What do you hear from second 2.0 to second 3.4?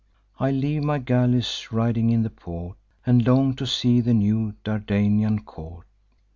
in the port, And